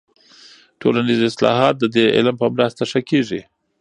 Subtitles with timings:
[0.81, 3.41] ټولنیز اصلاحات د دې علم په مرسته ښه کیږي.